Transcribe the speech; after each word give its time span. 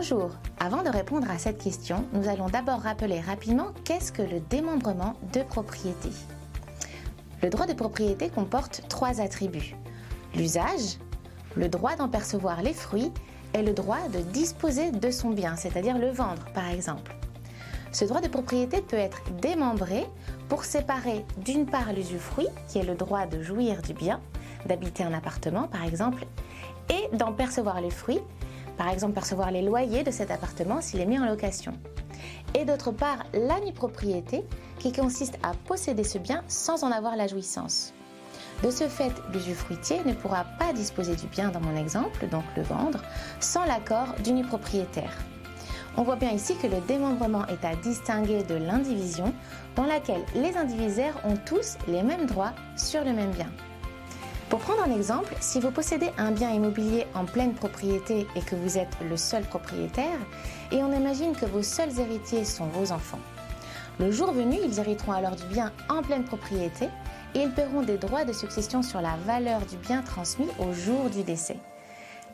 Bonjour, 0.00 0.30
avant 0.60 0.84
de 0.84 0.90
répondre 0.90 1.28
à 1.28 1.38
cette 1.38 1.60
question, 1.60 2.04
nous 2.12 2.28
allons 2.28 2.46
d'abord 2.46 2.78
rappeler 2.78 3.18
rapidement 3.18 3.72
qu'est-ce 3.84 4.12
que 4.12 4.22
le 4.22 4.38
démembrement 4.38 5.14
de 5.32 5.42
propriété. 5.42 6.10
Le 7.42 7.50
droit 7.50 7.66
de 7.66 7.72
propriété 7.72 8.28
comporte 8.28 8.82
trois 8.88 9.20
attributs. 9.20 9.74
L'usage, 10.36 10.98
le 11.56 11.68
droit 11.68 11.96
d'en 11.96 12.08
percevoir 12.08 12.62
les 12.62 12.74
fruits 12.74 13.10
et 13.54 13.62
le 13.62 13.72
droit 13.72 13.98
de 14.12 14.20
disposer 14.20 14.92
de 14.92 15.10
son 15.10 15.30
bien, 15.30 15.56
c'est-à-dire 15.56 15.98
le 15.98 16.10
vendre 16.10 16.44
par 16.54 16.68
exemple. 16.68 17.16
Ce 17.90 18.04
droit 18.04 18.20
de 18.20 18.28
propriété 18.28 18.80
peut 18.80 18.94
être 18.94 19.22
démembré 19.42 20.06
pour 20.48 20.64
séparer 20.64 21.24
d'une 21.38 21.66
part 21.66 21.92
l'usufruit, 21.92 22.46
qui 22.68 22.78
est 22.78 22.84
le 22.84 22.94
droit 22.94 23.26
de 23.26 23.42
jouir 23.42 23.82
du 23.82 23.94
bien, 23.94 24.20
d'habiter 24.64 25.02
un 25.02 25.12
appartement 25.12 25.66
par 25.66 25.82
exemple, 25.82 26.24
et 26.88 27.16
d'en 27.16 27.32
percevoir 27.32 27.80
les 27.80 27.90
fruits, 27.90 28.20
par 28.78 28.88
exemple 28.88 29.12
percevoir 29.12 29.50
les 29.50 29.60
loyers 29.60 30.04
de 30.04 30.10
cet 30.10 30.30
appartement 30.30 30.80
s'il 30.80 31.00
est 31.00 31.06
mis 31.06 31.18
en 31.18 31.26
location. 31.26 31.72
Et 32.54 32.64
d'autre 32.64 32.92
part, 32.92 33.24
la 33.34 33.58
propriété 33.74 34.44
qui 34.78 34.92
consiste 34.92 35.38
à 35.42 35.52
posséder 35.66 36.04
ce 36.04 36.18
bien 36.18 36.42
sans 36.48 36.84
en 36.84 36.90
avoir 36.90 37.16
la 37.16 37.26
jouissance. 37.26 37.92
De 38.62 38.70
ce 38.70 38.88
fait, 38.88 39.12
l'usufruitier 39.32 40.00
ne 40.04 40.14
pourra 40.14 40.44
pas 40.58 40.72
disposer 40.72 41.14
du 41.14 41.26
bien 41.26 41.50
dans 41.50 41.60
mon 41.60 41.76
exemple, 41.76 42.26
donc 42.28 42.44
le 42.56 42.62
vendre, 42.62 43.02
sans 43.40 43.64
l'accord 43.66 44.14
du 44.24 44.42
propriétaire. 44.42 45.12
On 45.96 46.02
voit 46.02 46.16
bien 46.16 46.30
ici 46.30 46.54
que 46.56 46.66
le 46.66 46.80
démembrement 46.86 47.46
est 47.46 47.64
à 47.64 47.76
distinguer 47.76 48.42
de 48.44 48.54
l'indivision, 48.54 49.32
dans 49.76 49.84
laquelle 49.84 50.24
les 50.34 50.56
indivisaires 50.56 51.20
ont 51.24 51.36
tous 51.46 51.76
les 51.86 52.02
mêmes 52.02 52.26
droits 52.26 52.52
sur 52.76 53.04
le 53.04 53.12
même 53.12 53.30
bien. 53.30 53.50
Pour 54.48 54.60
prendre 54.60 54.82
un 54.82 54.96
exemple, 54.96 55.34
si 55.40 55.60
vous 55.60 55.70
possédez 55.70 56.10
un 56.16 56.30
bien 56.30 56.50
immobilier 56.50 57.06
en 57.14 57.26
pleine 57.26 57.52
propriété 57.52 58.26
et 58.34 58.40
que 58.40 58.56
vous 58.56 58.78
êtes 58.78 58.96
le 59.06 59.16
seul 59.18 59.42
propriétaire, 59.42 60.18
et 60.72 60.82
on 60.82 60.90
imagine 60.90 61.36
que 61.36 61.44
vos 61.44 61.62
seuls 61.62 62.00
héritiers 62.00 62.46
sont 62.46 62.64
vos 62.66 62.90
enfants. 62.90 63.18
Le 64.00 64.10
jour 64.10 64.32
venu, 64.32 64.56
ils 64.64 64.78
hériteront 64.78 65.12
alors 65.12 65.36
du 65.36 65.44
bien 65.46 65.70
en 65.90 66.02
pleine 66.02 66.24
propriété 66.24 66.88
et 67.34 67.42
ils 67.42 67.52
paieront 67.52 67.82
des 67.82 67.98
droits 67.98 68.24
de 68.24 68.32
succession 68.32 68.82
sur 68.82 69.02
la 69.02 69.16
valeur 69.26 69.60
du 69.66 69.76
bien 69.76 70.00
transmis 70.00 70.48
au 70.58 70.72
jour 70.72 71.10
du 71.10 71.24
décès. 71.24 71.58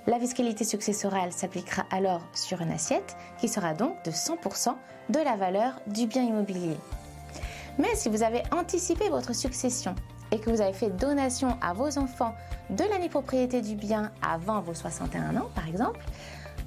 La 0.07 0.21
fiscalité 0.21 0.63
successorale 0.65 1.33
s'appliquera 1.33 1.85
alors 1.91 2.23
sur 2.33 2.61
une 2.61 2.71
assiette 2.71 3.17
qui 3.39 3.49
sera 3.49 3.75
donc 3.75 4.05
de 4.05 4.13
100% 4.13 4.75
de 5.09 5.19
la 5.19 5.37
valeur 5.37 5.81
du 5.89 6.07
bien 6.07 6.23
immobilier. 6.23 6.77
Mais 7.79 7.97
si 7.97 8.09
vous 8.09 8.23
avez 8.23 8.43
anticipé 8.53 9.09
votre 9.09 9.35
succession 9.35 9.97
et 10.35 10.41
que 10.41 10.51
vous 10.51 10.61
avez 10.61 10.73
fait 10.73 10.91
donation 10.91 11.57
à 11.61 11.73
vos 11.73 11.97
enfants 11.97 12.35
de 12.69 12.83
la 12.83 13.09
propriété 13.09 13.63
du 13.63 13.77
bien 13.77 14.11
avant 14.21 14.61
vos 14.61 14.75
61 14.75 15.37
ans, 15.37 15.49
par 15.55 15.69
exemple, 15.69 16.01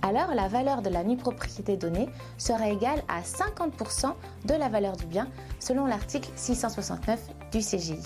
alors 0.01 0.33
la 0.33 0.47
valeur 0.47 0.81
de 0.81 0.89
la 0.89 1.03
nue 1.03 1.17
propriété 1.17 1.75
donnée 1.75 2.07
sera 2.37 2.69
égale 2.69 3.03
à 3.09 3.21
50% 3.21 4.13
de 4.45 4.53
la 4.53 4.69
valeur 4.69 4.95
du 4.95 5.05
bien 5.05 5.27
selon 5.59 5.85
l'article 5.85 6.29
669 6.35 7.19
du 7.51 7.59
CGI. 7.59 7.99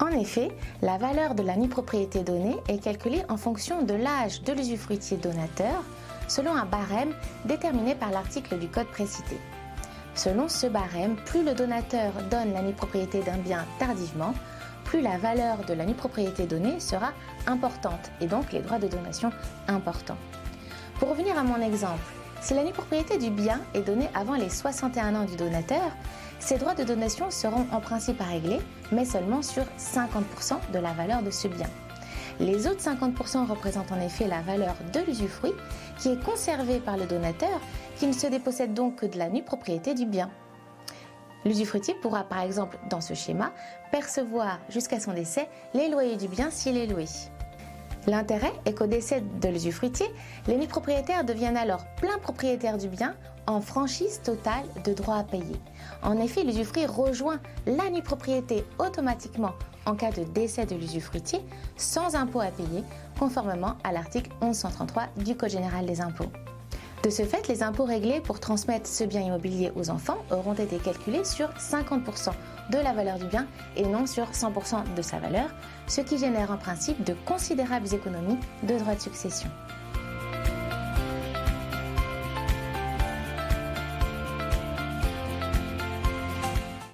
En 0.00 0.08
effet, 0.08 0.50
la 0.80 0.96
valeur 0.96 1.34
de 1.34 1.42
la 1.42 1.56
nue 1.56 1.68
propriété 1.68 2.22
donnée 2.22 2.56
est 2.68 2.82
calculée 2.82 3.22
en 3.28 3.36
fonction 3.36 3.82
de 3.82 3.94
l'âge 3.94 4.42
de 4.42 4.52
l'usufruitier 4.54 5.18
donateur 5.18 5.84
selon 6.28 6.54
un 6.54 6.64
barème 6.64 7.12
déterminé 7.44 7.94
par 7.94 8.10
l'article 8.10 8.58
du 8.58 8.68
code 8.68 8.86
précité. 8.86 9.36
Selon 10.14 10.48
ce 10.48 10.66
barème, 10.66 11.16
plus 11.26 11.44
le 11.44 11.54
donateur 11.54 12.12
donne 12.30 12.54
la 12.54 12.62
nue 12.62 12.72
propriété 12.72 13.20
d'un 13.20 13.38
bien 13.38 13.64
tardivement, 13.78 14.34
plus 14.92 15.00
la 15.00 15.16
valeur 15.16 15.56
de 15.66 15.72
la 15.72 15.86
nue 15.86 15.94
propriété 15.94 16.44
donnée 16.44 16.78
sera 16.78 17.12
importante 17.46 18.10
et 18.20 18.26
donc 18.26 18.52
les 18.52 18.60
droits 18.60 18.78
de 18.78 18.88
donation 18.88 19.30
importants. 19.66 20.18
Pour 20.98 21.08
revenir 21.08 21.38
à 21.38 21.42
mon 21.42 21.62
exemple, 21.62 22.12
si 22.42 22.52
la 22.52 22.62
nue 22.62 22.72
propriété 22.72 23.16
du 23.16 23.30
bien 23.30 23.58
est 23.72 23.80
donnée 23.80 24.10
avant 24.14 24.34
les 24.34 24.50
61 24.50 25.14
ans 25.14 25.24
du 25.24 25.34
donateur, 25.34 25.96
ces 26.40 26.58
droits 26.58 26.74
de 26.74 26.84
donation 26.84 27.30
seront 27.30 27.66
en 27.72 27.80
principe 27.80 28.20
à 28.20 28.24
régler, 28.24 28.60
mais 28.90 29.06
seulement 29.06 29.40
sur 29.40 29.64
50% 29.78 30.58
de 30.74 30.78
la 30.78 30.92
valeur 30.92 31.22
de 31.22 31.30
ce 31.30 31.48
bien. 31.48 31.70
Les 32.38 32.66
autres 32.66 32.82
50% 32.82 33.46
représentent 33.46 33.92
en 33.92 34.00
effet 34.00 34.26
la 34.26 34.42
valeur 34.42 34.74
de 34.92 35.00
l'usufruit 35.00 35.54
qui 35.96 36.10
est 36.10 36.22
conservé 36.22 36.80
par 36.80 36.98
le 36.98 37.06
donateur 37.06 37.62
qui 37.96 38.06
ne 38.06 38.12
se 38.12 38.26
dépossède 38.26 38.74
donc 38.74 38.96
que 38.96 39.06
de 39.06 39.16
la 39.16 39.30
nue 39.30 39.42
propriété 39.42 39.94
du 39.94 40.04
bien. 40.04 40.28
L'usufruitier 41.44 41.94
pourra 41.94 42.24
par 42.24 42.40
exemple 42.40 42.78
dans 42.88 43.00
ce 43.00 43.14
schéma 43.14 43.52
percevoir 43.90 44.58
jusqu'à 44.68 45.00
son 45.00 45.12
décès 45.12 45.48
les 45.74 45.88
loyers 45.88 46.16
du 46.16 46.28
bien 46.28 46.50
s'il 46.50 46.76
est 46.76 46.86
loué. 46.86 47.06
L'intérêt 48.06 48.52
est 48.64 48.74
qu'au 48.74 48.86
décès 48.86 49.22
de 49.40 49.48
l'usufruitier, 49.48 50.06
les 50.48 50.66
propriétaires 50.66 51.24
deviennent 51.24 51.56
alors 51.56 51.84
plein 51.96 52.18
propriétaires 52.18 52.78
du 52.78 52.88
bien 52.88 53.14
en 53.46 53.60
franchise 53.60 54.20
totale 54.22 54.64
de 54.84 54.92
droits 54.92 55.18
à 55.18 55.24
payer. 55.24 55.56
En 56.02 56.18
effet, 56.18 56.42
l'usufruit 56.42 56.86
rejoint 56.86 57.40
la 57.66 58.00
propriété 58.02 58.64
automatiquement 58.78 59.52
en 59.86 59.94
cas 59.94 60.10
de 60.10 60.24
décès 60.24 60.66
de 60.66 60.74
l'usufruitier 60.74 61.40
sans 61.76 62.14
impôt 62.14 62.40
à 62.40 62.46
payer, 62.46 62.84
conformément 63.18 63.76
à 63.84 63.92
l'article 63.92 64.30
1133 64.42 65.08
du 65.16 65.36
Code 65.36 65.50
général 65.50 65.86
des 65.86 66.00
impôts. 66.00 66.30
De 67.02 67.10
ce 67.10 67.24
fait, 67.24 67.48
les 67.48 67.64
impôts 67.64 67.84
réglés 67.84 68.20
pour 68.20 68.38
transmettre 68.38 68.86
ce 68.86 69.02
bien 69.02 69.22
immobilier 69.22 69.72
aux 69.74 69.90
enfants 69.90 70.24
auront 70.30 70.54
été 70.54 70.76
calculés 70.76 71.24
sur 71.24 71.48
50% 71.48 72.30
de 72.70 72.78
la 72.78 72.92
valeur 72.92 73.18
du 73.18 73.26
bien 73.26 73.48
et 73.76 73.82
non 73.82 74.06
sur 74.06 74.30
100% 74.30 74.94
de 74.94 75.02
sa 75.02 75.18
valeur, 75.18 75.50
ce 75.88 76.00
qui 76.00 76.16
génère 76.16 76.52
en 76.52 76.58
principe 76.58 77.02
de 77.02 77.16
considérables 77.26 77.92
économies 77.92 78.38
de 78.62 78.78
droits 78.78 78.94
de 78.94 79.00
succession. 79.00 79.50